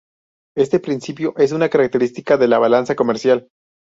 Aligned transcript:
Este 0.57 0.79
principio 0.79 1.35
es 1.37 1.51
una 1.51 1.69
característica 1.69 2.35
de 2.35 2.47
la 2.47 2.57
balanza 2.57 2.95
comercial. 2.95 3.47